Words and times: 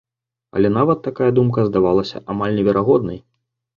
Але 0.55 0.69
нават 0.77 1.03
такая 1.07 1.29
думка 1.39 1.65
здавалася 1.69 2.23
амаль 2.35 2.57
неверагоднай. 2.61 3.19